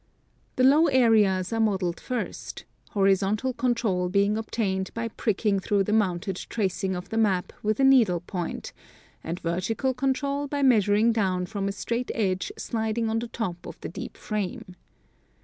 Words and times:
The 0.55 0.63
low 0.63 0.87
areas 0.87 1.53
are 1.53 1.59
modeled 1.59 1.99
first,— 1.99 2.65
horizontal 2.95 3.53
control 3.53 4.09
being 4.09 4.35
obtained 4.35 4.91
by 4.95 5.09
pricking 5.09 5.59
through 5.59 5.83
the 5.83 5.93
mo.unted 5.93 6.37
tracing 6.49 6.95
of 6.95 7.09
the 7.09 7.19
map 7.19 7.53
with 7.61 7.79
a 7.79 7.83
needle 7.83 8.19
point, 8.21 8.73
and 9.23 9.39
vertical 9.41 9.93
control 9.93 10.47
by 10.47 10.63
measuring 10.63 11.11
down 11.11 11.45
from 11.45 11.67
a 11.67 11.71
straight 11.71 12.09
edge 12.15 12.51
sliding 12.57 13.09
on 13.11 13.19
the 13.19 13.27
top 13.27 13.63
of 13.67 13.79
the 13.81 13.89
deep 13.89 14.17
frame. 14.17 14.75